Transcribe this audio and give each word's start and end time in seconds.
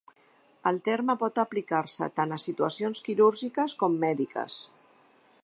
El 0.69 0.79
terme 0.87 1.15
pot 1.23 1.41
aplicar-se 1.43 2.07
tant 2.21 2.33
a 2.39 2.41
situacions 2.47 3.05
quirúrgiques 3.09 3.77
com 3.85 4.01
mèdiques. 4.07 4.59